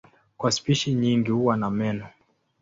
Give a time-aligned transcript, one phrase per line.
[0.37, 2.07] Kwa spishi nyingi huwa na meno.